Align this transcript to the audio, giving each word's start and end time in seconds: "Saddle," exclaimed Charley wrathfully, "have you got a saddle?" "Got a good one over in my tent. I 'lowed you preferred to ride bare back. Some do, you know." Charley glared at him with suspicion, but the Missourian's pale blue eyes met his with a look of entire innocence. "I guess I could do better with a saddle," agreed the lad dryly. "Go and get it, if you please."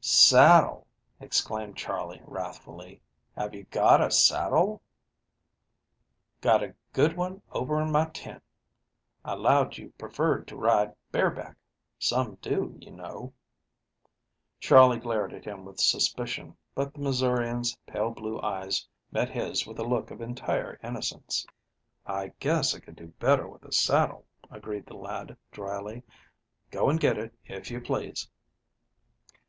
"Saddle," 0.00 0.86
exclaimed 1.18 1.76
Charley 1.76 2.22
wrathfully, 2.24 3.02
"have 3.36 3.56
you 3.56 3.64
got 3.72 4.00
a 4.00 4.08
saddle?" 4.08 4.80
"Got 6.40 6.62
a 6.62 6.76
good 6.92 7.16
one 7.16 7.42
over 7.50 7.82
in 7.82 7.90
my 7.90 8.04
tent. 8.10 8.40
I 9.24 9.32
'lowed 9.32 9.78
you 9.78 9.90
preferred 9.98 10.46
to 10.46 10.56
ride 10.56 10.94
bare 11.10 11.32
back. 11.32 11.56
Some 11.98 12.36
do, 12.40 12.78
you 12.80 12.92
know." 12.92 13.32
Charley 14.60 15.00
glared 15.00 15.32
at 15.34 15.44
him 15.44 15.64
with 15.64 15.80
suspicion, 15.80 16.56
but 16.72 16.94
the 16.94 17.00
Missourian's 17.00 17.76
pale 17.84 18.12
blue 18.12 18.40
eyes 18.42 18.86
met 19.10 19.28
his 19.30 19.66
with 19.66 19.80
a 19.80 19.84
look 19.84 20.12
of 20.12 20.20
entire 20.20 20.78
innocence. 20.84 21.44
"I 22.06 22.28
guess 22.38 22.76
I 22.76 22.78
could 22.78 22.94
do 22.94 23.08
better 23.18 23.48
with 23.48 23.64
a 23.64 23.72
saddle," 23.72 24.24
agreed 24.52 24.86
the 24.86 24.94
lad 24.94 25.36
dryly. 25.50 26.04
"Go 26.70 26.88
and 26.90 27.00
get 27.00 27.18
it, 27.18 27.34
if 27.44 27.72
you 27.72 27.80
please." 27.80 28.30